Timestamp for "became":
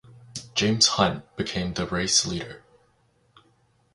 1.35-1.75